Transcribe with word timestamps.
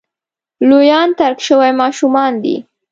لویان 0.69 1.09
ترک 1.19 1.39
شوي 1.47 1.71
ماشومان 1.81 2.31
دي. 2.43 2.55